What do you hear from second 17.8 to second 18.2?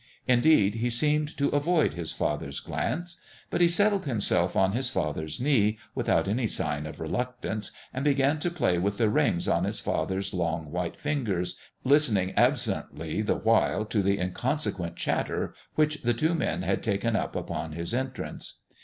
en